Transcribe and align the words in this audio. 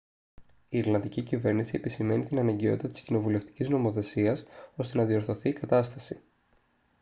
η 0.69 0.77
ιρλανδική 0.77 1.21
κυβέρνηση 1.21 1.75
επισημαίνει 1.75 2.23
την 2.23 2.39
αναγκαιότητα 2.39 2.87
της 2.87 3.01
κοινοβουλευτικής 3.01 3.69
νομοθεσίας 3.69 4.43
ώστε 4.75 4.97
να 4.97 5.05
διορθωθεί 5.05 5.49
η 5.49 5.53
κατάσταση 5.53 6.19